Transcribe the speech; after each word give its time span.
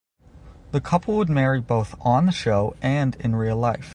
The 0.71 0.81
couple 0.81 1.15
would 1.17 1.29
marry 1.29 1.61
both 1.61 1.93
on 2.01 2.25
the 2.25 2.31
show 2.31 2.75
and 2.81 3.13
in 3.17 3.35
real 3.35 3.55
life. 3.57 3.89